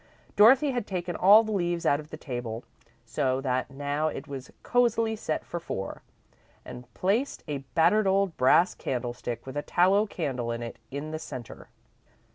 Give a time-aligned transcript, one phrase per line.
[0.35, 2.63] Dorothy had taken all the leaves out of the table,
[3.05, 6.01] so that now it was cosily set for four,
[6.65, 11.19] and placed a battered old brass candlestick, with a tallow candle in it, in the
[11.19, 11.69] centre.